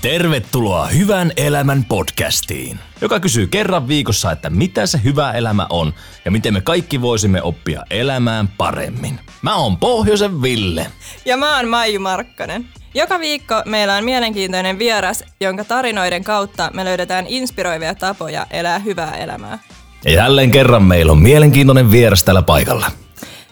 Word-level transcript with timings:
Tervetuloa 0.00 0.86
Hyvän 0.86 1.32
elämän 1.36 1.84
podcastiin, 1.84 2.78
joka 3.00 3.20
kysyy 3.20 3.46
kerran 3.46 3.88
viikossa, 3.88 4.32
että 4.32 4.50
mitä 4.50 4.86
se 4.86 5.00
hyvä 5.04 5.32
elämä 5.32 5.66
on 5.70 5.94
ja 6.24 6.30
miten 6.30 6.54
me 6.54 6.60
kaikki 6.60 7.00
voisimme 7.00 7.42
oppia 7.42 7.82
elämään 7.90 8.48
paremmin. 8.48 9.20
Mä 9.42 9.56
oon 9.56 9.76
Pohjoisen 9.76 10.42
Ville. 10.42 10.86
Ja 11.24 11.36
mä 11.36 11.56
oon 11.56 11.68
Maiju 11.68 12.00
Markkanen. 12.00 12.68
Joka 12.94 13.20
viikko 13.20 13.62
meillä 13.64 13.94
on 13.94 14.04
mielenkiintoinen 14.04 14.78
vieras, 14.78 15.24
jonka 15.40 15.64
tarinoiden 15.64 16.24
kautta 16.24 16.70
me 16.74 16.84
löydetään 16.84 17.26
inspiroivia 17.28 17.94
tapoja 17.94 18.46
elää 18.50 18.78
hyvää 18.78 19.16
elämää. 19.16 19.58
Ja 20.04 20.12
jälleen 20.12 20.50
kerran 20.50 20.82
meillä 20.82 21.12
on 21.12 21.22
mielenkiintoinen 21.22 21.90
vieras 21.90 22.24
tällä 22.24 22.42
paikalla. 22.42 22.90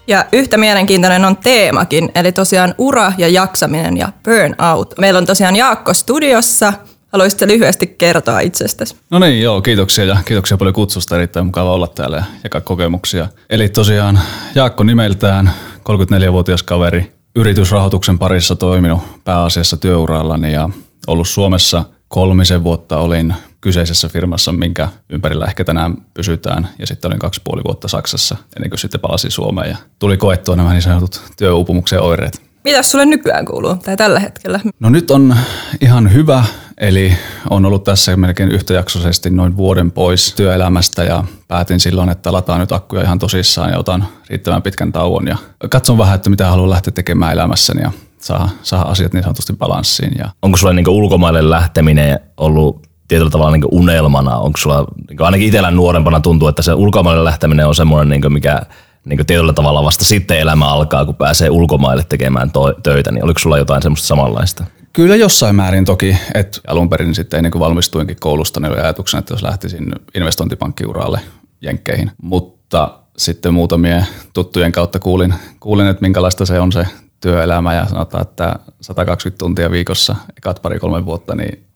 Ja 0.06 0.24
yhtä 0.32 0.56
mielenkiintoinen 0.56 1.24
on 1.24 1.36
teemakin, 1.36 2.10
eli 2.14 2.32
tosiaan 2.32 2.74
ura 2.78 3.12
ja 3.18 3.28
jaksaminen 3.28 3.96
ja 3.96 4.08
burnout. 4.24 4.94
Meillä 4.98 5.18
on 5.18 5.26
tosiaan 5.26 5.56
Jaakko 5.56 5.94
studiossa. 5.94 6.72
Haluaisitte 7.12 7.46
lyhyesti 7.46 7.86
kertoa 7.86 8.40
itsestäsi? 8.40 8.96
No 9.10 9.18
niin, 9.18 9.42
joo, 9.42 9.60
kiitoksia 9.60 10.04
ja 10.04 10.16
kiitoksia 10.24 10.56
paljon 10.56 10.74
kutsusta. 10.74 11.16
Erittäin 11.16 11.46
mukava 11.46 11.72
olla 11.72 11.86
täällä 11.86 12.16
ja 12.16 12.24
jakaa 12.44 12.60
kokemuksia. 12.60 13.28
Eli 13.50 13.68
tosiaan 13.68 14.20
Jaakko 14.54 14.84
nimeltään, 14.84 15.50
34-vuotias 15.78 16.62
kaveri, 16.62 17.12
yritysrahoituksen 17.36 18.18
parissa 18.18 18.56
toiminut 18.56 19.02
pääasiassa 19.24 19.76
työurallani 19.76 20.52
ja 20.52 20.68
ollut 21.06 21.28
Suomessa 21.28 21.84
kolmisen 22.08 22.64
vuotta 22.64 22.98
olin 22.98 23.34
kyseisessä 23.60 24.08
firmassa, 24.08 24.52
minkä 24.52 24.88
ympärillä 25.08 25.44
ehkä 25.44 25.64
tänään 25.64 25.96
pysytään. 26.14 26.68
Ja 26.78 26.86
sitten 26.86 27.08
olin 27.08 27.18
kaksi 27.18 27.40
puoli 27.44 27.64
vuotta 27.64 27.88
Saksassa 27.88 28.36
ennen 28.56 28.70
kuin 28.70 28.78
sitten 28.78 29.00
palasin 29.00 29.30
Suomeen 29.30 29.70
ja 29.70 29.76
tuli 29.98 30.16
koettua 30.16 30.56
nämä 30.56 30.72
niin 30.72 30.82
sanotut 30.82 31.22
työuupumuksen 31.36 32.00
oireet. 32.00 32.42
Mitä 32.64 32.82
sulle 32.82 33.06
nykyään 33.06 33.46
kuuluu 33.46 33.74
tai 33.74 33.96
tällä 33.96 34.20
hetkellä? 34.20 34.60
No 34.80 34.90
nyt 34.90 35.10
on 35.10 35.36
ihan 35.80 36.12
hyvä, 36.12 36.44
eli 36.78 37.16
on 37.50 37.66
ollut 37.66 37.84
tässä 37.84 38.16
melkein 38.16 38.50
yhtäjaksoisesti 38.50 39.30
noin 39.30 39.56
vuoden 39.56 39.92
pois 39.92 40.34
työelämästä 40.34 41.04
ja 41.04 41.24
päätin 41.48 41.80
silloin, 41.80 42.08
että 42.08 42.32
lataan 42.32 42.60
nyt 42.60 42.72
akkuja 42.72 43.02
ihan 43.02 43.18
tosissaan 43.18 43.70
ja 43.70 43.78
otan 43.78 44.08
riittävän 44.30 44.62
pitkän 44.62 44.92
tauon 44.92 45.26
ja 45.26 45.36
katson 45.70 45.98
vähän, 45.98 46.14
että 46.14 46.30
mitä 46.30 46.50
haluan 46.50 46.70
lähteä 46.70 46.92
tekemään 46.92 47.32
elämässäni 47.32 47.82
ja 47.82 47.92
saa, 48.18 48.48
saa 48.62 48.90
asiat 48.90 49.12
niin 49.12 49.22
sanotusti 49.22 49.52
balanssiin. 49.52 50.12
Ja 50.18 50.30
Onko 50.42 50.56
sulla 50.56 50.72
niin 50.72 50.88
ulkomaille 50.88 51.50
lähteminen 51.50 52.20
ollut 52.36 52.86
tietyllä 53.08 53.30
tavalla 53.30 53.56
niin 53.56 53.68
unelmana? 53.70 54.36
Onko 54.36 54.58
sulla, 54.58 54.84
niin 55.08 55.22
ainakin 55.22 55.46
itsellä 55.46 55.70
nuorempana 55.70 56.20
tuntuu, 56.20 56.48
että 56.48 56.62
se 56.62 56.74
ulkomaille 56.74 57.24
lähteminen 57.24 57.66
on 57.66 57.74
semmoinen, 57.74 58.20
niin 58.20 58.32
mikä 58.32 58.62
niin 59.04 59.26
tietyllä 59.26 59.52
tavalla 59.52 59.84
vasta 59.84 60.04
sitten 60.04 60.38
elämä 60.38 60.68
alkaa, 60.68 61.04
kun 61.04 61.14
pääsee 61.14 61.50
ulkomaille 61.50 62.04
tekemään 62.08 62.50
to- 62.50 62.74
töitä, 62.82 63.12
niin 63.12 63.24
oliko 63.24 63.38
sulla 63.38 63.58
jotain 63.58 63.82
semmoista 63.82 64.06
samanlaista? 64.06 64.64
Kyllä 64.92 65.16
jossain 65.16 65.56
määrin 65.56 65.84
toki, 65.84 66.16
että 66.34 66.60
alun 66.66 66.88
perin 66.88 67.14
sitten 67.14 67.38
ennen 67.38 67.52
kuin 67.52 67.60
valmistuinkin 67.60 68.16
koulusta, 68.20 68.60
niin 68.60 68.72
oli 68.72 68.80
ajatuksena, 68.80 69.18
että 69.18 69.34
jos 69.34 69.42
lähtisin 69.42 69.92
investointipankkiuralle 70.14 71.20
Jenkkeihin, 71.60 72.10
mutta 72.22 72.98
sitten 73.18 73.54
muutamien 73.54 74.06
tuttujen 74.32 74.72
kautta 74.72 74.98
kuulin, 74.98 75.34
kuulin, 75.60 75.86
että 75.86 76.02
minkälaista 76.02 76.46
se 76.46 76.60
on 76.60 76.72
se 76.72 76.86
työelämä 77.20 77.74
ja 77.74 77.86
sanotaan, 77.86 78.22
että 78.22 78.56
120 78.80 79.38
tuntia 79.38 79.70
viikossa, 79.70 80.16
ekat 80.38 80.62
pari-kolme 80.62 81.04
vuotta, 81.06 81.34
niin 81.34 81.66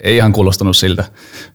ei 0.00 0.16
ihan 0.16 0.32
kuulostanut 0.32 0.76
siltä, 0.76 1.04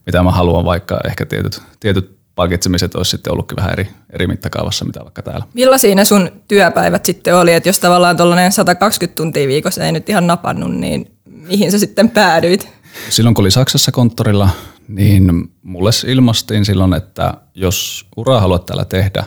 mitä 0.05 0.23
mä 0.23 0.31
haluan, 0.31 0.65
vaikka 0.65 0.99
ehkä 1.07 1.25
tietyt, 1.25 1.61
tietyt 1.79 2.21
palkitsemiset 2.35 2.95
olisi 2.95 3.11
sitten 3.11 3.33
ollutkin 3.33 3.55
vähän 3.55 3.71
eri, 3.71 3.87
eri 4.09 4.27
mittakaavassa, 4.27 4.85
mitä 4.85 4.99
vaikka 5.03 5.21
täällä. 5.21 5.45
Millaisia 5.53 5.95
ne 5.95 6.05
sun 6.05 6.31
työpäivät 6.47 7.05
sitten 7.05 7.35
oli, 7.35 7.53
että 7.53 7.69
jos 7.69 7.79
tavallaan 7.79 8.17
tuollainen 8.17 8.51
120 8.51 9.15
tuntia 9.17 9.47
viikossa 9.47 9.85
ei 9.85 9.91
nyt 9.91 10.09
ihan 10.09 10.27
napannut, 10.27 10.75
niin 10.75 11.11
mihin 11.25 11.71
sä 11.71 11.79
sitten 11.79 12.09
päädyit? 12.09 12.69
Silloin 13.09 13.35
kun 13.35 13.43
oli 13.43 13.51
Saksassa 13.51 13.91
konttorilla, 13.91 14.49
niin 14.87 15.51
mulle 15.63 15.89
ilmastiin 16.07 16.65
silloin, 16.65 16.93
että 16.93 17.33
jos 17.55 18.07
uraa 18.17 18.39
haluat 18.39 18.65
täällä 18.65 18.85
tehdä, 18.85 19.23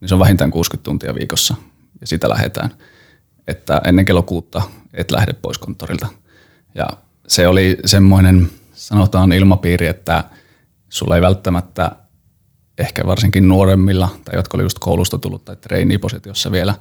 niin 0.00 0.08
se 0.08 0.14
on 0.14 0.20
vähintään 0.20 0.50
60 0.50 0.84
tuntia 0.84 1.14
viikossa 1.14 1.54
ja 2.00 2.06
sitä 2.06 2.28
lähdetään. 2.28 2.70
Että 3.48 3.80
ennen 3.84 4.04
kello 4.04 4.22
kuutta 4.22 4.62
et 4.94 5.10
lähde 5.10 5.32
pois 5.32 5.58
konttorilta. 5.58 6.06
Ja 6.74 6.88
se 7.28 7.48
oli 7.48 7.78
semmoinen, 7.84 8.50
sanotaan 8.72 9.32
ilmapiiri, 9.32 9.86
että 9.86 10.24
sulla 10.88 11.16
ei 11.16 11.22
välttämättä 11.22 11.90
ehkä 12.78 13.06
varsinkin 13.06 13.48
nuoremmilla 13.48 14.08
tai 14.24 14.36
jotka 14.36 14.56
oli 14.56 14.62
just 14.62 14.78
koulusta 14.78 15.18
tullut 15.18 15.44
tai 15.44 15.56
treenipositiossa 15.56 16.52
vielä, 16.52 16.74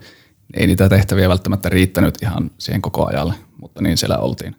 ei 0.53 0.67
niitä 0.67 0.89
tehtäviä 0.89 1.29
välttämättä 1.29 1.69
riittänyt 1.69 2.15
ihan 2.21 2.51
siihen 2.57 2.81
koko 2.81 3.07
ajalle, 3.07 3.33
mutta 3.61 3.81
niin 3.81 3.97
siellä 3.97 4.17
oltiin. 4.17 4.55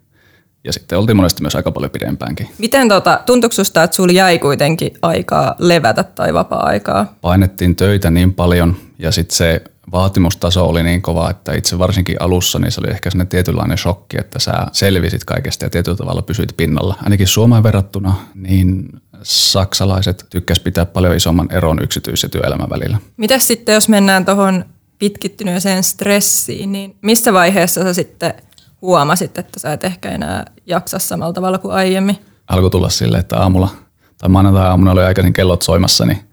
Ja 0.63 0.73
sitten 0.73 0.97
oltiin 0.97 1.15
monesti 1.15 1.41
myös 1.41 1.55
aika 1.55 1.71
paljon 1.71 1.91
pidempäänkin. 1.91 2.49
Miten 2.57 2.87
tota, 2.87 3.19
tuntuuko 3.25 3.53
susta, 3.53 3.83
että 3.83 3.95
sulla 3.95 4.13
jäi 4.13 4.39
kuitenkin 4.39 4.91
aikaa 5.01 5.55
levätä 5.59 6.03
tai 6.03 6.33
vapaa-aikaa? 6.33 7.15
Painettiin 7.21 7.75
töitä 7.75 8.11
niin 8.11 8.33
paljon 8.33 8.75
ja 8.99 9.11
sitten 9.11 9.37
se 9.37 9.63
vaatimustaso 9.91 10.65
oli 10.65 10.83
niin 10.83 11.01
kova, 11.01 11.29
että 11.29 11.53
itse 11.53 11.79
varsinkin 11.79 12.21
alussa 12.21 12.59
niin 12.59 12.71
se 12.71 12.81
oli 12.81 12.89
ehkä 12.89 13.09
sellainen 13.09 13.27
tietynlainen 13.27 13.77
shokki, 13.77 14.17
että 14.19 14.39
sä 14.39 14.53
selvisit 14.71 15.23
kaikesta 15.23 15.65
ja 15.65 15.69
tietyllä 15.69 15.97
tavalla 15.97 16.21
pysyit 16.21 16.57
pinnalla. 16.57 16.95
Ainakin 17.03 17.27
Suomeen 17.27 17.63
verrattuna, 17.63 18.15
niin 18.35 18.89
saksalaiset 19.23 20.25
tykkäs 20.29 20.59
pitää 20.59 20.85
paljon 20.85 21.15
isomman 21.15 21.51
eron 21.51 21.83
yksityis- 21.83 22.23
ja 22.23 22.29
työelämän 22.29 22.69
välillä. 22.69 22.97
Mitä 23.17 23.39
sitten, 23.39 23.73
jos 23.73 23.89
mennään 23.89 24.25
tuohon 24.25 24.65
pitkittyneeseen 24.99 25.83
stressiin, 25.83 26.71
niin 26.71 26.95
missä 27.01 27.33
vaiheessa 27.33 27.83
sä 27.83 27.93
sitten 27.93 28.33
huomasit, 28.81 29.37
että 29.37 29.59
sä 29.59 29.73
et 29.73 29.83
ehkä 29.83 30.09
enää 30.09 30.45
jaksa 30.65 30.99
samalla 30.99 31.33
tavalla 31.33 31.57
kuin 31.57 31.73
aiemmin? 31.73 32.17
Alkoi 32.47 32.69
tulla 32.69 32.89
sille, 32.89 33.17
että 33.17 33.37
aamulla 33.37 33.69
tai 34.17 34.29
maanantai-aamuna 34.29 34.91
oli 34.91 35.03
aikaisin 35.03 35.33
kellot 35.33 35.61
soimassa, 35.61 36.05
niin 36.05 36.32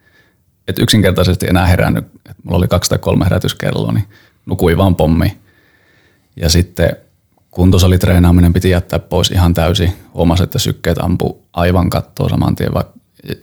et 0.70 0.78
yksinkertaisesti 0.78 1.46
enää 1.46 1.66
herännyt. 1.66 2.04
Et 2.30 2.36
mulla 2.44 2.58
oli 2.58 2.68
kaksi 2.68 2.90
tai 2.90 2.98
kolme 2.98 3.24
herätyskelloa, 3.24 3.92
niin 3.92 4.04
nukui 4.46 4.76
vaan 4.76 4.96
pommi. 4.96 5.38
Ja 6.36 6.48
sitten 6.48 6.96
kuntosalitreenaaminen 7.50 8.52
piti 8.52 8.70
jättää 8.70 8.98
pois 8.98 9.30
ihan 9.30 9.54
täysin. 9.54 9.92
Huomasin, 10.14 10.44
että 10.44 10.58
sykkeet 10.58 10.98
ampu 10.98 11.42
aivan 11.52 11.90
kattoa 11.90 12.28
saman 12.28 12.56
tien, 12.56 12.74
vaikka 12.74 12.92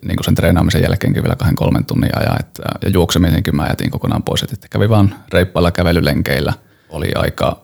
niin 0.01 0.17
sen 0.25 0.35
treenaamisen 0.35 0.81
jälkeenkin 0.81 1.23
vielä 1.23 1.35
kahden 1.35 1.55
kolmen 1.55 1.85
tunnin 1.85 2.17
ajan. 2.17 2.39
Että, 2.39 2.63
ja 2.83 2.89
juoksemisenkin 2.89 3.55
mä 3.55 3.67
jätin 3.67 3.91
kokonaan 3.91 4.23
pois. 4.23 4.43
Että 4.43 4.67
kävi 4.69 4.89
vaan 4.89 5.15
reippailla 5.33 5.71
kävelylenkeillä. 5.71 6.53
Oli 6.89 7.11
aika 7.15 7.61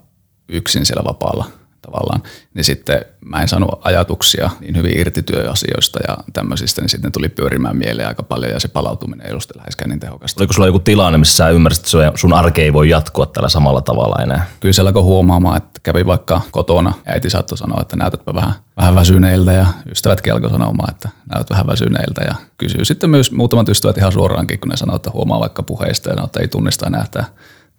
yksin 0.50 0.86
siellä 0.86 1.04
vapaalla– 1.04 1.46
tavallaan, 1.86 2.24
niin 2.54 2.64
sitten 2.64 3.06
mä 3.26 3.42
en 3.42 3.48
saanut 3.48 3.80
ajatuksia 3.82 4.50
niin 4.60 4.76
hyvin 4.76 5.00
irti 5.00 5.24
työasioista 5.24 6.00
ja 6.08 6.18
tämmöisistä, 6.34 6.82
niin 6.82 6.90
sitten 6.90 7.12
tuli 7.12 7.30
pyörimään 7.30 7.78
mieleen 7.78 8.08
aika 8.08 8.24
paljon 8.24 8.52
ja 8.52 8.60
se 8.60 8.68
palautuminen 8.68 9.26
ei 9.26 9.32
ollut 9.32 9.44
läheskään 9.56 9.90
niin 9.90 10.00
tehokasta. 10.00 10.42
Oliko 10.42 10.54
sulla 10.54 10.68
joku 10.68 10.80
tilanne, 10.80 11.18
missä 11.18 11.38
sä 11.38 11.50
ymmärsit, 11.50 11.86
että 11.86 12.18
sun 12.18 12.34
arke 12.34 12.62
ei 12.62 12.74
voi 12.74 12.90
jatkua 12.90 13.26
tällä 13.26 13.50
samalla 13.50 13.82
tavalla 13.82 14.24
enää? 14.24 14.46
Kyllä 14.60 14.74
se 14.74 14.82
alkoi 14.82 15.04
huomaamaan, 15.04 15.58
että 15.58 15.80
kävi 15.84 16.06
vaikka 16.06 16.42
kotona 16.52 16.94
ja 17.06 17.12
äiti 17.12 17.30
saattoi 17.30 17.58
sanoa, 17.58 17.82
että 17.82 17.96
näytätpä 17.96 18.34
vähän, 18.34 18.54
vähän 18.78 18.96
väsyneiltä 18.96 19.52
ja 19.52 19.66
ystävätkin 19.92 20.34
alkoi 20.34 20.50
sanomaan, 20.50 20.94
että 20.94 21.10
näytät 21.34 21.50
vähän 21.50 21.68
väsyneiltä 21.68 22.22
ja 22.22 22.36
kysyy 22.58 22.86
sitten 22.86 23.10
myös 23.10 23.32
muutamat 23.32 23.70
ystävät 23.70 23.98
ihan 23.98 24.12
suoraankin, 24.12 24.60
kun 24.60 24.70
ne 24.70 24.78
sanoo, 24.78 24.96
että 24.96 25.12
huomaa 25.12 25.40
vaikka 25.40 25.64
puheista 25.64 26.10
ja 26.10 26.16
sanoo, 26.16 26.26
että 26.26 26.40
ei 26.40 26.48
tunnista 26.48 26.88
enää 26.88 27.06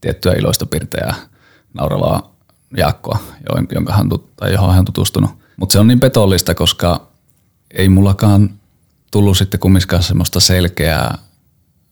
tiettyä 0.00 0.32
iloista 0.32 0.66
pirteää 0.66 1.14
nauravaa 1.74 2.33
Jaakkoa, 2.76 3.18
jonka 3.74 3.92
hän, 3.92 4.08
tai 4.36 4.52
johon 4.52 4.70
hän 4.70 4.78
on 4.78 4.84
tutustunut. 4.84 5.30
Mutta 5.56 5.72
se 5.72 5.78
on 5.78 5.86
niin 5.86 6.00
petollista, 6.00 6.54
koska 6.54 7.08
ei 7.70 7.88
mullakaan 7.88 8.50
tullut 9.10 9.38
sitten 9.38 9.60
kumminkaan 9.60 10.02
semmoista 10.02 10.40
selkeää 10.40 11.18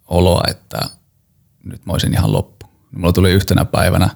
oloa, 0.09 0.43
että 0.51 0.79
nyt 1.65 1.87
mä 1.87 1.93
olisin 1.93 2.13
ihan 2.13 2.33
loppu. 2.33 2.67
Mulla 2.97 3.13
tuli 3.13 3.33
yhtenä 3.33 3.65
päivänä 3.65 4.09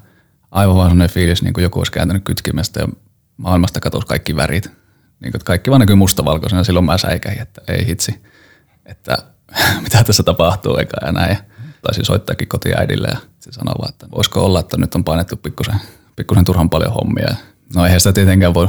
aivan 0.50 0.76
vaan 0.76 0.90
sellainen 0.90 1.14
fiilis, 1.14 1.42
niin 1.42 1.54
kuin 1.54 1.62
joku 1.62 1.80
olisi 1.80 1.92
kääntänyt 1.92 2.24
kytkimestä 2.24 2.80
ja 2.80 2.88
maailmasta 3.36 3.80
katosi 3.80 4.06
kaikki 4.06 4.36
värit. 4.36 4.70
Niin 5.20 5.32
kuin, 5.32 5.40
kaikki 5.44 5.70
vaan 5.70 5.80
näkyy 5.80 5.96
mustavalkoisena, 5.96 6.64
silloin 6.64 6.84
mä 6.84 6.98
säikähin, 6.98 7.42
että 7.42 7.60
ei 7.68 7.86
hitsi, 7.86 8.22
että 8.86 9.16
mitä 9.84 10.04
tässä 10.04 10.22
tapahtuu 10.22 10.76
eikä 10.76 10.96
ja 11.06 11.12
näin. 11.12 11.38
Taisin 11.82 12.04
soittaakin 12.04 12.48
kotiäidille 12.48 13.08
ja 13.08 13.18
se 13.40 13.52
sanoi 13.52 13.74
vaan, 13.78 13.88
että 13.88 14.06
voisiko 14.10 14.44
olla, 14.44 14.60
että 14.60 14.76
nyt 14.76 14.94
on 14.94 15.04
painettu 15.04 15.36
pikkusen 15.36 15.80
pikkusen 16.16 16.44
turhan 16.44 16.70
paljon 16.70 16.92
hommia. 16.92 17.36
No 17.74 17.84
eihän 17.84 18.00
sitä 18.00 18.12
tietenkään 18.12 18.54
voi 18.54 18.68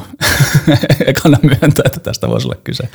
ekana 1.05 1.37
myöntää, 1.43 1.83
että 1.85 1.99
tästä 1.99 2.27
voisi 2.27 2.47
olla 2.47 2.61
kyse. 2.63 2.89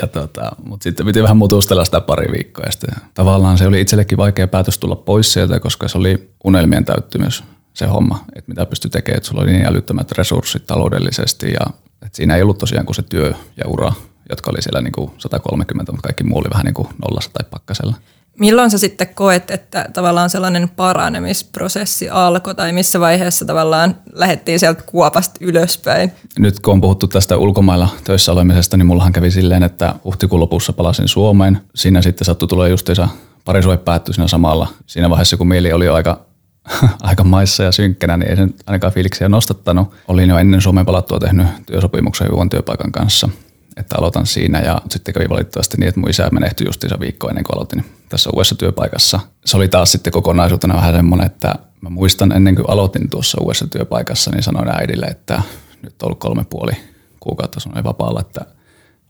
Ja 0.00 0.06
tota, 0.06 0.52
mutta 0.64 0.84
sitten 0.84 1.06
piti 1.06 1.22
vähän 1.22 1.36
mutustella 1.36 1.84
sitä 1.84 2.00
pari 2.00 2.32
viikkoa. 2.32 2.64
Ja 2.64 2.72
sitten 2.72 2.94
tavallaan 3.14 3.58
se 3.58 3.66
oli 3.66 3.80
itsellekin 3.80 4.18
vaikea 4.18 4.48
päätös 4.48 4.78
tulla 4.78 4.96
pois 4.96 5.32
sieltä, 5.32 5.60
koska 5.60 5.88
se 5.88 5.98
oli 5.98 6.30
unelmien 6.44 6.84
täyttymys 6.84 7.44
se 7.74 7.86
homma, 7.86 8.24
että 8.36 8.48
mitä 8.50 8.66
pystyi 8.66 8.90
tekemään, 8.90 9.16
että 9.16 9.28
sulla 9.28 9.42
oli 9.42 9.52
niin 9.52 9.66
älyttömät 9.66 10.12
resurssit 10.12 10.66
taloudellisesti 10.66 11.52
ja 11.52 11.66
että 12.02 12.16
siinä 12.16 12.36
ei 12.36 12.42
ollut 12.42 12.58
tosiaan 12.58 12.86
kuin 12.86 12.96
se 12.96 13.02
työ 13.02 13.34
ja 13.56 13.64
ura, 13.66 13.92
jotka 14.30 14.50
oli 14.50 14.62
siellä 14.62 14.80
niin 14.80 14.92
kuin 14.92 15.10
130, 15.18 15.92
mutta 15.92 16.08
kaikki 16.08 16.24
muu 16.24 16.38
oli 16.38 16.50
vähän 16.50 16.64
niin 16.64 16.74
kuin 16.74 16.88
nollassa 17.02 17.30
tai 17.32 17.48
pakkasella. 17.50 17.96
Milloin 18.38 18.70
sä 18.70 18.78
sitten 18.78 19.08
koet, 19.14 19.50
että 19.50 19.88
tavallaan 19.92 20.30
sellainen 20.30 20.68
paranemisprosessi 20.68 22.08
alkoi 22.08 22.54
tai 22.54 22.72
missä 22.72 23.00
vaiheessa 23.00 23.44
tavallaan 23.44 23.96
lähdettiin 24.12 24.60
sieltä 24.60 24.82
kuopasta 24.86 25.34
ylöspäin? 25.40 26.12
Nyt 26.38 26.60
kun 26.60 26.74
on 26.74 26.80
puhuttu 26.80 27.06
tästä 27.06 27.36
ulkomailla 27.36 27.88
töissä 28.04 28.32
olemisesta, 28.32 28.76
niin 28.76 28.86
mullahan 28.86 29.12
kävi 29.12 29.30
silleen, 29.30 29.62
että 29.62 29.94
huhtikuun 30.04 30.40
lopussa 30.40 30.72
palasin 30.72 31.08
Suomeen. 31.08 31.60
Siinä 31.74 32.02
sitten 32.02 32.24
sattui 32.24 32.48
tulee 32.48 32.70
justiinsa 32.70 33.08
parisuhde 33.44 33.76
päättyi 33.76 34.14
siinä 34.14 34.28
samalla. 34.28 34.68
Siinä 34.86 35.10
vaiheessa, 35.10 35.36
kun 35.36 35.48
mieli 35.48 35.72
oli 35.72 35.88
aika, 35.88 36.20
aika 37.00 37.24
maissa 37.24 37.62
ja 37.62 37.72
synkkänä, 37.72 38.16
niin 38.16 38.30
ei 38.30 38.36
sen 38.36 38.54
ainakaan 38.66 38.92
fiiliksiä 38.92 39.28
nostattanut. 39.28 39.94
Olin 40.08 40.30
jo 40.30 40.38
ennen 40.38 40.60
Suomeen 40.60 40.86
palattua 40.86 41.18
tehnyt 41.18 41.46
työsopimuksen 41.66 42.28
työpaikan 42.50 42.92
kanssa– 42.92 43.28
että 43.76 43.98
aloitan 43.98 44.26
siinä 44.26 44.60
ja 44.60 44.80
sitten 44.90 45.14
kävi 45.14 45.28
valitettavasti 45.28 45.76
niin, 45.76 45.88
että 45.88 46.00
mun 46.00 46.10
isä 46.10 46.28
menehtyi 46.32 46.66
justiinsa 46.66 47.00
viikko 47.00 47.28
ennen 47.28 47.44
kuin 47.44 47.56
aloitin 47.56 47.84
tässä 48.08 48.30
uudessa 48.32 48.54
työpaikassa. 48.54 49.20
Se 49.44 49.56
oli 49.56 49.68
taas 49.68 49.92
sitten 49.92 50.12
kokonaisuutena 50.12 50.74
vähän 50.74 50.94
semmoinen, 50.94 51.26
että 51.26 51.54
mä 51.80 51.90
muistan 51.90 52.32
ennen 52.32 52.54
kuin 52.54 52.70
aloitin 52.70 53.10
tuossa 53.10 53.38
uudessa 53.40 53.66
työpaikassa, 53.66 54.30
niin 54.30 54.42
sanoin 54.42 54.68
äidille, 54.68 55.06
että 55.06 55.42
nyt 55.82 56.02
on 56.02 56.06
ollut 56.06 56.18
kolme 56.18 56.44
puoli 56.50 56.72
kuukautta 57.20 57.60
sanoin 57.60 57.84
vapaalla, 57.84 58.20
että 58.20 58.46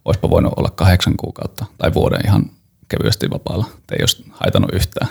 olisipa 0.05 0.29
voinut 0.29 0.53
olla 0.57 0.69
kahdeksan 0.69 1.17
kuukautta 1.17 1.65
tai 1.77 1.93
vuoden 1.93 2.25
ihan 2.25 2.51
kevyesti 2.87 3.29
vapaalla, 3.29 3.65
että 3.77 3.95
ei 3.95 4.01
olisi 4.01 4.25
haitanut 4.31 4.73
yhtään. 4.73 5.07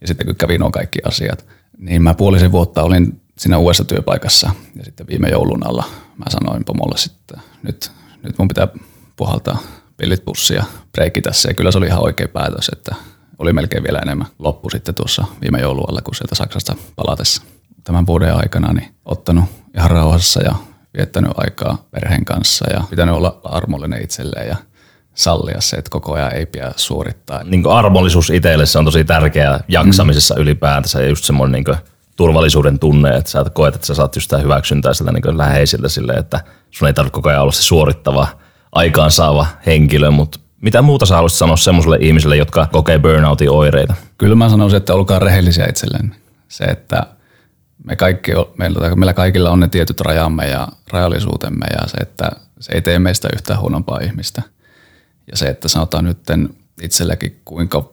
Ja 0.00 0.06
sitten 0.06 0.26
kun 0.26 0.36
kävi 0.36 0.58
nuo 0.58 0.70
kaikki 0.70 0.98
asiat, 1.04 1.46
niin 1.78 2.02
mä 2.02 2.14
puolisen 2.14 2.52
vuotta 2.52 2.82
olin 2.82 3.20
siinä 3.38 3.58
uudessa 3.58 3.84
työpaikassa 3.84 4.50
ja 4.74 4.84
sitten 4.84 5.06
viime 5.06 5.28
joulun 5.28 5.66
alla 5.66 5.84
mä 6.16 6.24
sanoin 6.28 6.64
pomolle 6.64 6.98
sitten, 6.98 7.40
nyt 7.62 7.90
nyt 8.24 8.38
mun 8.38 8.48
pitää 8.48 8.68
puhaltaa 9.16 9.58
pillit 9.96 10.24
pussia, 10.24 10.64
breikki 10.92 11.22
tässä. 11.22 11.50
Ja 11.50 11.54
kyllä 11.54 11.72
se 11.72 11.78
oli 11.78 11.86
ihan 11.86 12.02
oikea 12.02 12.28
päätös, 12.28 12.68
että 12.68 12.94
oli 13.38 13.52
melkein 13.52 13.84
vielä 13.84 13.98
enemmän 13.98 14.26
loppu 14.38 14.70
sitten 14.70 14.94
tuossa 14.94 15.24
viime 15.40 15.60
joulualla 15.60 16.02
kuin 16.02 16.14
sieltä 16.14 16.34
Saksasta 16.34 16.74
palatessa. 16.96 17.42
Tämän 17.84 18.06
vuoden 18.06 18.34
aikana 18.34 18.72
niin 18.72 18.94
ottanut 19.04 19.44
ihan 19.76 19.90
rauhassa 19.90 20.42
ja 20.42 20.54
viettänyt 20.96 21.32
aikaa 21.36 21.84
perheen 21.90 22.24
kanssa 22.24 22.72
ja 22.72 22.84
pitänyt 22.90 23.14
olla 23.14 23.40
armollinen 23.44 24.02
itselleen 24.02 24.48
ja 24.48 24.56
sallia 25.14 25.60
se, 25.60 25.76
että 25.76 25.90
koko 25.90 26.12
ajan 26.12 26.34
ei 26.34 26.46
pidä 26.46 26.72
suorittaa. 26.76 27.44
Niin 27.44 27.66
armollisuus 27.70 28.30
itselle 28.30 28.66
se 28.66 28.78
on 28.78 28.84
tosi 28.84 29.04
tärkeää 29.04 29.60
jaksamisessa 29.68 30.34
mm. 30.34 30.42
ylipäätänsä 30.42 31.02
ja 31.02 31.08
just 31.08 31.24
semmoinen 31.24 31.64
niin 31.64 31.78
turvallisuuden 32.16 32.78
tunne, 32.78 33.16
että 33.16 33.30
sä 33.30 33.44
koet, 33.52 33.74
että 33.74 33.86
sä 33.86 33.94
saat 33.94 34.16
just 34.16 34.24
sitä 34.24 34.38
hyväksyntää 34.38 34.94
siltä 34.94 35.12
niin 35.12 35.38
läheisiltä 35.38 35.88
silleen, 35.88 36.18
että 36.18 36.40
sun 36.70 36.88
ei 36.88 36.94
tarvitse 36.94 37.14
koko 37.14 37.28
ajan 37.28 37.42
olla 37.42 37.52
se 37.52 37.62
suorittava, 37.62 38.28
aikaansaava 38.72 39.46
henkilö, 39.66 40.10
mutta 40.10 40.38
mitä 40.60 40.82
muuta 40.82 41.06
sä 41.06 41.14
haluaisit 41.14 41.38
sanoa 41.38 41.56
semmoiselle 41.56 41.98
ihmiselle, 42.00 42.36
jotka 42.36 42.66
kokee 42.72 42.98
burnoutin 42.98 43.50
oireita? 43.50 43.94
Kyllä 44.18 44.34
mä 44.34 44.48
sanoisin, 44.48 44.76
että 44.76 44.94
olkaa 44.94 45.18
rehellisiä 45.18 45.66
itselleen. 45.66 46.14
Se, 46.48 46.64
että 46.64 47.06
me 47.84 47.96
kaikki, 47.96 48.32
meillä, 48.58 48.96
meillä 48.96 49.12
kaikilla 49.12 49.50
on 49.50 49.60
ne 49.60 49.68
tietyt 49.68 50.00
rajamme 50.00 50.48
ja 50.48 50.68
rajallisuutemme 50.90 51.66
ja 51.80 51.88
se, 51.88 51.96
että 51.96 52.30
se 52.60 52.72
ei 52.72 52.82
tee 52.82 52.98
meistä 52.98 53.28
yhtään 53.34 53.60
huonompaa 53.60 53.98
ihmistä. 53.98 54.42
Ja 55.30 55.36
se, 55.36 55.46
että 55.46 55.68
sanotaan 55.68 56.04
nyt 56.04 56.18
itselläkin 56.82 57.40
kuinka 57.44 57.92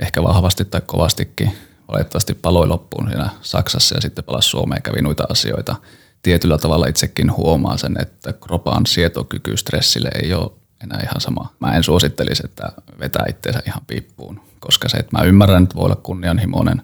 ehkä 0.00 0.22
vahvasti 0.22 0.64
tai 0.64 0.80
kovastikin 0.86 1.52
valitettavasti 1.88 2.34
paloi 2.34 2.66
loppuun 2.66 3.08
siinä 3.08 3.30
Saksassa 3.42 3.94
ja 3.94 4.00
sitten 4.00 4.24
palasi 4.24 4.48
Suomeen 4.48 4.78
ja 4.78 4.82
kävi 4.82 5.02
noita 5.02 5.24
asioita. 5.28 5.76
Tietyllä 6.22 6.58
tavalla 6.58 6.86
itsekin 6.86 7.36
huomaan 7.36 7.78
sen, 7.78 7.96
että 8.02 8.32
kropan 8.32 8.86
sietokyky 8.86 9.56
stressille 9.56 10.10
ei 10.22 10.34
ole 10.34 10.50
enää 10.82 11.00
ihan 11.02 11.20
sama. 11.20 11.52
Mä 11.60 11.76
en 11.76 11.82
suosittelisi, 11.82 12.42
että 12.44 12.72
vetää 13.00 13.24
itseensä 13.28 13.62
ihan 13.66 13.82
piippuun, 13.86 14.40
koska 14.60 14.88
se, 14.88 14.96
että 14.96 15.18
mä 15.18 15.24
ymmärrän, 15.24 15.62
että 15.62 15.74
voi 15.74 15.84
olla 15.84 15.96
kunnianhimoinen 15.96 16.82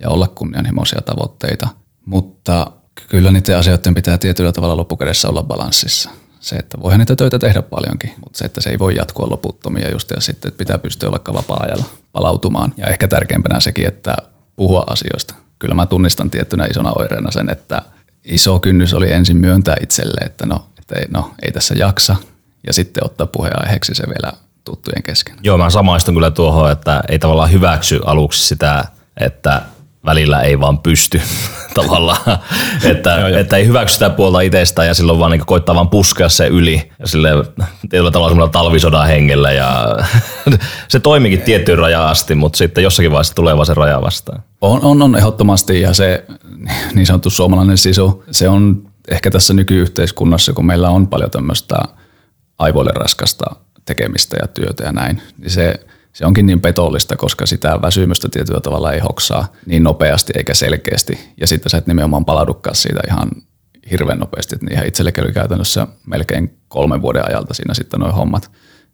ja 0.00 0.08
olla 0.08 0.28
kunnianhimoisia 0.28 1.00
tavoitteita, 1.00 1.68
mutta 2.06 2.72
kyllä 3.08 3.32
niiden 3.32 3.58
asioiden 3.58 3.94
pitää 3.94 4.18
tietyllä 4.18 4.52
tavalla 4.52 4.76
loppukädessä 4.76 5.28
olla 5.28 5.42
balanssissa. 5.42 6.10
Se, 6.40 6.56
että 6.56 6.80
voihan 6.82 6.98
niitä 6.98 7.16
töitä 7.16 7.38
tehdä 7.38 7.62
paljonkin, 7.62 8.10
mutta 8.24 8.38
se, 8.38 8.44
että 8.44 8.60
se 8.60 8.70
ei 8.70 8.78
voi 8.78 8.96
jatkua 8.96 9.30
loputtomia 9.30 9.90
just 9.90 10.10
ja 10.10 10.20
sitten, 10.20 10.48
että 10.48 10.58
pitää 10.58 10.78
pystyä 10.78 11.10
vaikka 11.10 11.34
vapaa-ajalla 11.34 11.84
palautumaan. 12.14 12.74
Ja 12.76 12.86
ehkä 12.86 13.08
tärkeimpänä 13.08 13.60
sekin, 13.60 13.86
että 13.86 14.16
puhua 14.56 14.84
asioista. 14.86 15.34
Kyllä 15.58 15.74
mä 15.74 15.86
tunnistan 15.86 16.30
tiettynä 16.30 16.66
isona 16.66 16.92
oireena 16.98 17.30
sen, 17.30 17.50
että 17.50 17.82
iso 18.24 18.60
kynnys 18.60 18.94
oli 18.94 19.12
ensin 19.12 19.36
myöntää 19.36 19.76
itselle, 19.80 20.20
että 20.26 20.46
no, 20.46 20.66
että 20.78 20.94
ei, 20.98 21.06
no, 21.10 21.34
ei 21.42 21.52
tässä 21.52 21.74
jaksa, 21.74 22.16
ja 22.66 22.72
sitten 22.72 23.04
ottaa 23.04 23.26
puheenaiheeksi 23.26 23.94
se 23.94 24.02
vielä 24.06 24.32
tuttujen 24.64 25.02
kesken. 25.02 25.36
Joo, 25.42 25.58
mä 25.58 25.70
samaistun 25.70 26.14
kyllä 26.14 26.30
tuohon, 26.30 26.72
että 26.72 27.02
ei 27.08 27.18
tavallaan 27.18 27.52
hyväksy 27.52 28.00
aluksi 28.04 28.48
sitä, 28.48 28.84
että 29.20 29.62
välillä 30.04 30.40
ei 30.40 30.60
vaan 30.60 30.78
pysty 30.78 31.20
tavallaan, 31.74 32.18
että, 32.90 33.10
joo, 33.10 33.28
joo. 33.28 33.38
että 33.38 33.56
ei 33.56 33.66
hyväksy 33.66 33.92
sitä 33.94 34.10
puolta 34.10 34.40
itsestään 34.40 34.88
ja 34.88 34.94
silloin 34.94 35.18
vaan 35.18 35.30
niin 35.30 35.46
koittaa 35.46 35.74
vaan 35.74 35.88
puskea 35.88 36.28
se 36.28 36.46
yli 36.46 36.90
ja 36.98 37.06
sille 37.06 37.30
tietyllä 37.90 38.10
tavalla 38.10 38.30
semmoilla 38.30 38.52
talvisodan 38.52 39.06
hengellä 39.06 39.52
ja 39.52 39.96
se 40.88 41.00
toimikin 41.00 41.42
tiettyyn 41.42 41.78
rajaan 41.78 42.10
asti, 42.10 42.34
mutta 42.34 42.56
sitten 42.56 42.84
jossakin 42.84 43.10
vaiheessa 43.10 43.34
tulee 43.34 43.56
vaan 43.56 43.66
se 43.66 43.74
raja 43.74 44.02
vastaan. 44.02 44.42
On, 44.60 44.80
on, 44.82 45.02
on 45.02 45.16
ehdottomasti 45.16 45.80
ja 45.80 45.94
se 45.94 46.24
niin 46.94 47.06
sanottu 47.06 47.30
suomalainen 47.30 47.78
sisu, 47.78 48.24
se 48.30 48.48
on 48.48 48.82
ehkä 49.08 49.30
tässä 49.30 49.54
nykyyhteiskunnassa, 49.54 50.52
kun 50.52 50.66
meillä 50.66 50.90
on 50.90 51.08
paljon 51.08 51.30
tämmöistä 51.30 51.76
aivoille 52.58 52.92
raskasta 52.94 53.44
tekemistä 53.84 54.36
ja 54.42 54.48
työtä 54.48 54.84
ja 54.84 54.92
näin, 54.92 55.22
niin 55.38 55.50
se– 55.50 55.74
se 56.14 56.26
onkin 56.26 56.46
niin 56.46 56.60
petollista, 56.60 57.16
koska 57.16 57.46
sitä 57.46 57.78
väsymystä 57.82 58.28
tietyllä 58.28 58.60
tavalla 58.60 58.92
ei 58.92 59.00
hoksaa 59.00 59.52
niin 59.66 59.82
nopeasti 59.82 60.32
eikä 60.36 60.54
selkeästi. 60.54 61.18
Ja 61.40 61.46
sitten 61.46 61.70
sä 61.70 61.78
et 61.78 61.86
nimenomaan 61.86 62.24
palaudukaan 62.24 62.76
siitä 62.76 63.00
ihan 63.08 63.30
hirveän 63.90 64.18
nopeasti. 64.18 64.54
Että 64.54 64.66
ihan 64.70 64.86
itselle 64.86 65.12
käy 65.12 65.32
käytännössä 65.32 65.86
melkein 66.06 66.58
kolmen 66.68 67.02
vuoden 67.02 67.28
ajalta 67.28 67.54
siinä 67.54 67.74
sitten 67.74 68.00
nuo 68.00 68.12
hommat, 68.12 68.50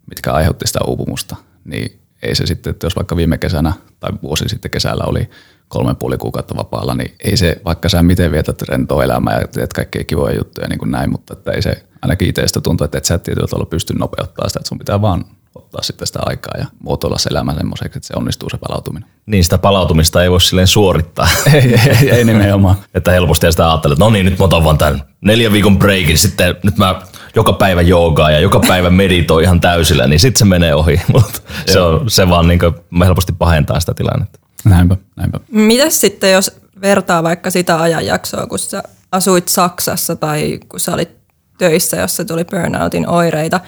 mitkä 0.07 0.33
aiheutti 0.33 0.67
sitä 0.67 0.79
uupumusta. 0.87 1.37
Niin 1.65 2.01
ei 2.23 2.35
se 2.35 2.47
sitten, 2.47 2.71
että 2.71 2.87
jos 2.87 2.97
vaikka 2.97 3.17
viime 3.17 3.39
kesänä 3.39 3.73
tai 4.01 4.11
vuosi 4.23 4.49
sitten 4.49 4.71
kesällä 4.71 5.05
oli 5.07 5.31
kolme 5.69 5.95
puoli 5.95 6.19
kuukautta 6.19 6.57
vapaalla, 6.57 6.95
niin 6.95 7.15
ei 7.25 7.37
se, 7.37 7.61
vaikka 7.65 7.89
sä 7.89 8.03
miten 8.03 8.33
vietät 8.33 8.63
rentoa 8.63 9.05
elämää 9.05 9.41
ja 9.41 9.49
teet 9.49 9.73
kaikkea 9.73 10.05
kivoja 10.05 10.37
juttuja 10.37 10.69
niin 10.69 10.79
kuin 10.79 10.91
näin, 10.91 11.11
mutta 11.11 11.33
että 11.33 11.53
ei 11.53 11.63
se 11.63 11.87
ainakin 12.03 12.29
itsestä 12.29 12.61
tuntuu, 12.61 12.85
että 12.85 12.99
et 12.99 13.05
sä 13.05 13.15
et 13.15 13.23
tietyllä 13.23 13.49
tavalla 13.49 13.67
pysty 13.67 13.95
nopeuttaa 13.95 14.49
sitä, 14.49 14.61
että 14.61 14.69
sun 14.69 14.79
pitää 14.79 15.03
vaan 15.03 15.25
ottaa 15.55 15.83
sitten 15.83 16.07
sitä 16.07 16.19
aikaa 16.23 16.55
ja 16.59 16.67
muotoilla 16.79 17.19
se 17.19 17.29
elämä 17.31 17.55
semmoiseksi, 17.55 17.99
että 17.99 18.07
se 18.07 18.15
onnistuu 18.17 18.51
se 18.51 18.57
palautuminen. 18.57 19.09
Niin 19.27 19.45
sitä 19.45 19.59
palautumista 19.59 20.23
ei 20.23 20.31
voi 20.31 20.41
silleen 20.41 20.67
suorittaa. 20.67 21.29
ei, 21.55 21.81
ei, 21.89 22.11
ei 22.11 22.25
nimenomaan. 22.25 22.77
että 22.95 23.11
helposti 23.11 23.51
sitä 23.51 23.71
ajattelee, 23.71 23.93
että 23.93 24.05
no 24.05 24.11
niin, 24.11 24.27
nyt 24.27 24.39
mä 24.39 24.45
otan 24.45 24.65
vaan 24.65 24.79
tämän 24.79 25.03
neljän 25.21 25.53
viikon 25.53 25.79
breikin, 25.79 26.19
sitten 26.19 26.57
nyt 26.63 26.77
mä 26.77 27.03
joka 27.35 27.53
päivä 27.53 27.83
joogaa 27.83 28.31
ja 28.31 28.41
joka 28.41 28.61
päivä 28.61 28.91
meditoi 28.91 29.43
ihan 29.43 29.61
täysillä, 29.61 30.07
niin 30.07 30.21
sitten 30.21 30.39
se 30.39 30.45
menee 30.45 30.75
ohi. 30.75 31.01
Mutta 31.13 31.41
se, 31.67 31.81
on, 31.81 32.11
se 32.11 32.29
vaan 32.29 32.49
niin 32.49 32.61
helposti 33.05 33.33
pahentaa 33.33 33.81
sitä 33.81 33.95
tilannetta. 33.95 34.39
Näinpä, 34.65 34.97
näinpä. 35.17 35.41
Mitäs 35.51 36.01
sitten, 36.01 36.33
jos 36.33 36.61
vertaa 36.81 37.23
vaikka 37.23 37.51
sitä 37.51 37.81
ajanjaksoa, 37.81 38.47
kun 38.47 38.59
sä 38.59 38.83
asuit 39.13 39.49
Saksassa 39.49 40.17
tai 40.17 40.61
kun 40.69 40.81
sä 40.81 40.95
olit 40.95 41.11
töissä, 41.59 41.97
jossa 41.97 42.25
tuli 42.25 42.45
burnoutin 42.45 43.09
oireita, 43.09 43.61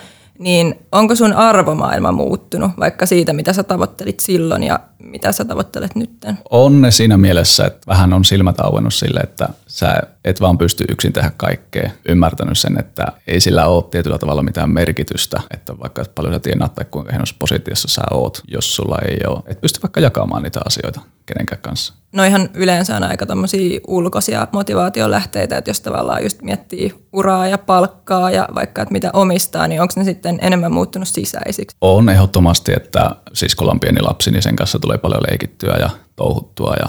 niin 0.42 0.74
onko 0.92 1.14
sun 1.14 1.32
arvomaailma 1.32 2.12
muuttunut 2.12 2.70
vaikka 2.80 3.06
siitä, 3.06 3.32
mitä 3.32 3.52
sä 3.52 3.62
tavoittelit 3.62 4.20
silloin 4.20 4.62
ja 4.62 4.80
mitä 5.12 5.32
sä 5.32 5.44
tavoittelet 5.44 5.94
nytten? 5.94 6.38
On 6.50 6.80
ne 6.80 6.90
siinä 6.90 7.16
mielessä, 7.16 7.64
että 7.64 7.86
vähän 7.86 8.12
on 8.12 8.24
silmät 8.24 8.60
auennut 8.60 8.94
sille, 8.94 9.20
että 9.20 9.48
sä 9.66 9.94
et 10.24 10.40
vaan 10.40 10.58
pysty 10.58 10.84
yksin 10.88 11.12
tehdä 11.12 11.30
kaikkea. 11.36 11.90
Ymmärtänyt 12.08 12.58
sen, 12.58 12.78
että 12.78 13.06
ei 13.26 13.40
sillä 13.40 13.66
ole 13.66 13.84
tietyllä 13.90 14.18
tavalla 14.18 14.42
mitään 14.42 14.70
merkitystä, 14.70 15.40
että 15.50 15.78
vaikka 15.78 16.04
paljon 16.14 16.34
sä 16.34 16.40
tienaat 16.40 16.74
tai 16.74 16.84
kuinka 16.90 17.12
hienossa 17.12 17.36
positiossa 17.38 17.88
sä 17.88 18.02
oot, 18.10 18.42
jos 18.48 18.76
sulla 18.76 18.98
ei 19.08 19.18
ole, 19.26 19.42
et 19.46 19.60
pysty 19.60 19.82
vaikka 19.82 20.00
jakamaan 20.00 20.42
niitä 20.42 20.60
asioita 20.64 21.00
kenenkään 21.26 21.62
kanssa. 21.62 21.94
No 22.12 22.24
ihan 22.24 22.48
yleensä 22.54 22.96
on 22.96 23.02
aika 23.02 23.26
tämmöisiä 23.26 23.80
ulkoisia 23.86 24.48
motivaation 24.52 25.10
lähteitä, 25.10 25.56
että 25.56 25.70
jos 25.70 25.80
tavallaan 25.80 26.22
just 26.22 26.42
miettii 26.42 26.94
uraa 27.12 27.48
ja 27.48 27.58
palkkaa 27.58 28.30
ja 28.30 28.48
vaikka 28.54 28.82
että 28.82 28.92
mitä 28.92 29.10
omistaa, 29.12 29.68
niin 29.68 29.80
onko 29.80 29.94
ne 29.96 30.04
sitten 30.04 30.38
enemmän 30.42 30.72
muuttunut 30.72 31.08
sisäisiksi? 31.08 31.76
On 31.80 32.08
ehdottomasti, 32.08 32.72
että 32.76 33.10
siis 33.32 33.54
kun 33.54 33.70
on 33.70 33.80
pieni 33.80 34.00
lapsi, 34.00 34.30
niin 34.30 34.42
sen 34.42 34.56
kanssa 34.56 34.78
tulee 34.78 34.98
paljon 35.02 35.22
leikittyä 35.30 35.76
ja 35.80 35.90
touhuttua 36.16 36.74
ja 36.80 36.88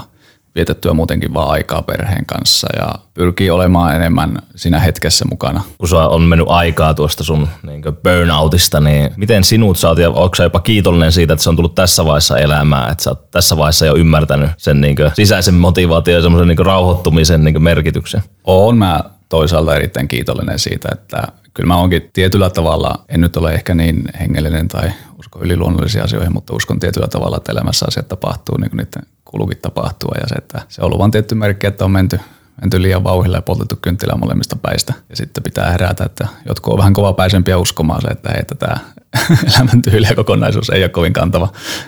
vietettyä 0.55 0.93
muutenkin 0.93 1.33
vaan 1.33 1.49
aikaa 1.49 1.81
perheen 1.81 2.25
kanssa 2.25 2.67
ja 2.77 2.93
pyrkii 3.13 3.49
olemaan 3.49 3.95
enemmän 3.95 4.37
siinä 4.55 4.79
hetkessä 4.79 5.25
mukana. 5.29 5.61
Kun 5.77 5.87
sulla 5.89 6.09
on 6.09 6.21
mennyt 6.21 6.47
aikaa 6.49 6.93
tuosta 6.93 7.23
sun 7.23 7.47
niin 7.63 7.81
burnoutista, 8.03 8.79
niin 8.79 9.11
miten 9.17 9.43
sinut 9.43 9.77
saat 9.77 9.97
ja 9.97 10.09
onko 10.09 10.35
sä 10.35 10.43
jopa 10.43 10.59
kiitollinen 10.59 11.11
siitä, 11.11 11.33
että 11.33 11.43
se 11.43 11.49
on 11.49 11.55
tullut 11.55 11.75
tässä 11.75 12.05
vaiheessa 12.05 12.37
elämää, 12.37 12.89
että 12.91 13.03
sä 13.03 13.09
oot 13.09 13.31
tässä 13.31 13.57
vaiheessa 13.57 13.85
jo 13.85 13.95
ymmärtänyt 13.95 14.49
sen 14.57 14.81
niin 14.81 14.97
sisäisen 15.13 15.55
motivaation 15.55 16.15
ja 16.15 16.21
semmoisen 16.21 16.47
niin 16.47 16.65
rauhoittumisen 16.65 17.43
niin 17.43 17.63
merkityksen? 17.63 18.23
Oon 18.43 18.77
mä 18.77 19.03
toisaalta 19.33 19.75
erittäin 19.75 20.07
kiitollinen 20.07 20.59
siitä, 20.59 20.89
että 20.91 21.27
kyllä 21.53 21.67
mä 21.67 21.77
oonkin 21.77 22.09
tietyllä 22.13 22.49
tavalla, 22.49 23.05
en 23.09 23.21
nyt 23.21 23.37
ole 23.37 23.53
ehkä 23.53 23.75
niin 23.75 24.03
hengellinen 24.19 24.67
tai 24.67 24.91
usko 25.19 25.39
yliluonnollisiin 25.41 26.03
asioihin, 26.03 26.33
mutta 26.33 26.55
uskon 26.55 26.79
tietyllä 26.79 27.07
tavalla, 27.07 27.37
että 27.37 27.51
elämässä 27.51 27.85
asiat 27.87 28.07
tapahtuu 28.07 28.57
niin 28.57 28.69
kuin 28.69 28.77
niiden 28.77 29.03
kulukin 29.25 29.57
tapahtua 29.61 30.15
ja 30.21 30.27
se, 30.27 30.35
että 30.35 30.61
se 30.69 30.81
on 30.81 30.85
ollut 30.85 30.99
vaan 30.99 31.11
tietty 31.11 31.35
merkki, 31.35 31.67
että 31.67 31.85
on 31.85 31.91
menty, 31.91 32.19
menty 32.61 32.81
liian 32.81 33.03
vauhilla 33.03 33.37
ja 33.37 33.41
poltettu 33.41 33.75
kynttilää 33.81 34.17
molemmista 34.17 34.55
päistä. 34.55 34.93
Ja 35.09 35.15
sitten 35.15 35.43
pitää 35.43 35.71
herätä, 35.71 36.03
että 36.03 36.27
jotkut 36.47 36.73
on 36.73 36.79
vähän 36.79 36.93
kovapäisempiä 36.93 37.57
uskomaan 37.57 38.01
se, 38.01 38.07
että 38.07 38.29
hei, 38.29 38.43
tämä 38.59 38.77
elämäntyyli 39.55 40.07
ja 40.07 40.15
kokonaisuus 40.15 40.69
ei 40.69 40.83
ole 40.83 40.89
kovin 40.89 41.13
kantava, 41.13 41.47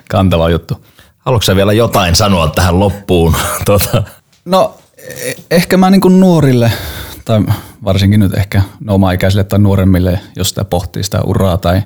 kantava 0.09 0.49
juttu. 0.49 0.85
Haluatko 1.17 1.55
vielä 1.55 1.73
jotain 1.73 2.15
sanoa 2.15 2.47
tähän 2.47 2.79
loppuun? 2.79 3.35
tuota. 3.65 4.03
No 4.45 4.77
e- 4.97 5.33
ehkä 5.51 5.77
mä 5.77 5.89
niin 5.89 6.19
nuorille 6.19 6.71
tai 7.25 7.43
varsinkin 7.83 8.19
nyt 8.19 8.33
ehkä 8.33 8.61
oma-ikäisille 8.89 9.43
tai 9.43 9.59
nuoremmille, 9.59 10.19
jos 10.35 10.49
sitä 10.49 10.65
pohtii 10.65 11.03
sitä 11.03 11.21
uraa 11.21 11.57
tai 11.57 11.81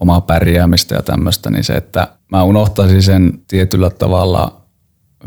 omaa 0.00 0.20
pärjäämistä 0.20 0.94
ja 0.94 1.02
tämmöistä, 1.02 1.50
niin 1.50 1.64
se, 1.64 1.72
että 1.72 2.08
mä 2.30 2.42
unohtaisin 2.42 3.02
sen 3.02 3.32
tietyllä 3.48 3.90
tavalla 3.90 4.62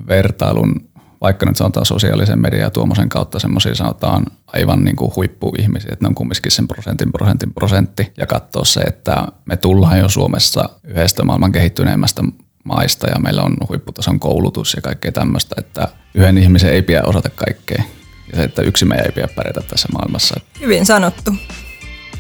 vertailun, 0.08 0.90
vaikka 1.22 1.46
nyt 1.46 1.58
sanotaan 1.58 1.86
sosiaalisen 1.86 2.40
median 2.40 2.62
ja 2.62 2.70
tuommoisen 2.70 3.10
kautta 3.10 3.40
semmoisia 3.40 3.76
sanotaan 3.76 4.26
aivan 4.48 4.84
niin 4.84 4.96
kuin 4.96 5.12
huippuihmisiä, 5.16 5.90
että 5.94 6.06
ne 6.06 6.08
on 6.08 6.16
kumminkin 6.16 6.52
sen 6.52 6.68
prosentin, 6.68 7.12
prosentin, 7.12 7.54
prosentti. 7.54 8.14
Ja 8.18 8.28
katsoa 8.28 8.66
se, 8.66 8.82
että 8.82 9.28
me 9.46 9.58
tullaan 9.58 10.00
jo 10.00 10.10
Suomessa 10.10 10.70
yhdestä 10.84 11.24
maailman 11.24 11.52
kehittyneemmästä 11.52 12.24
maista 12.64 13.08
ja 13.08 13.20
meillä 13.20 13.44
on 13.44 13.58
huipputason 13.70 14.20
koulutus 14.20 14.74
ja 14.74 14.82
kaikkea 14.82 15.12
tämmöistä, 15.12 15.56
että 15.58 15.88
yhden 16.14 16.38
ihmisen 16.38 16.74
ei 16.74 16.82
pidä 16.82 17.04
osata 17.04 17.30
kaikkea 17.30 17.84
ja 18.32 18.38
se, 18.38 18.44
että 18.44 18.62
yksi 18.62 18.86
meidän 18.86 19.06
ei 19.06 19.12
pidä 19.12 19.28
pärjätä 19.28 19.62
tässä 19.62 19.88
maailmassa. 19.94 20.40
Hyvin 20.62 20.86
sanottu. 20.86 21.32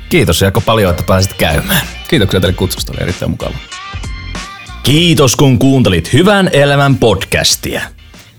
Kiitos 0.10 0.42
Jaakko 0.42 0.62
paljon, 0.62 0.92
että 0.92 1.04
pääsit 1.04 1.34
käymään. 1.34 1.88
Kiitoksia 2.08 2.40
teille 2.40 2.56
kutsusta, 2.56 2.92
oli 2.94 3.02
erittäin 3.02 3.32
mukava. 3.32 3.56
Kiitos 4.84 5.36
kun 5.36 5.60
kuuntelit 5.60 6.14
Hyvän 6.14 6.50
elämän 6.54 6.96
podcastia. 6.96 7.82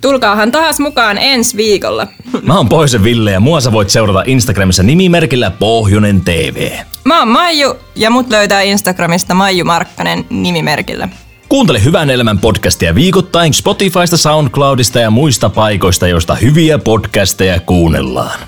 Tulkaahan 0.01 0.53
taas 0.53 0.81
mukaan 0.81 1.19
ensi 1.19 1.57
viikolla. 1.57 2.07
Mä 2.43 2.57
oon 2.57 2.69
Poisen 2.69 3.05
Ville 3.05 3.31
ja 3.31 3.41
mua 3.41 3.61
sä 3.61 3.73
voit 3.73 3.91
seurata 3.91 4.23
Instagramissa 4.27 4.83
nimimerkillä 4.83 5.51
Pohjonen 5.51 6.21
TV. 6.21 6.73
Mä 7.05 7.19
oon 7.19 7.29
Maiju 7.29 7.75
ja 7.97 8.11
mut 8.11 8.31
löytää 8.31 8.63
Instagramista 8.63 9.35
Maiju 9.35 9.65
Markkanen 9.65 10.27
nimimerkillä. 10.31 11.09
Kuuntele 11.49 11.85
Hyvän 11.85 12.11
elämän 12.11 12.39
podcastia 12.39 12.95
viikoittain 12.95 13.55
Spotifysta, 13.55 14.17
Soundcloudista 14.17 14.99
ja 14.99 15.11
muista 15.11 15.51
paikoista, 15.51 16.09
joista 16.09 16.35
hyviä 16.35 16.79
podcasteja 16.79 17.61
kuunnellaan. 17.61 18.39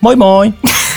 Moi 0.00 0.16
moi! 0.16 0.52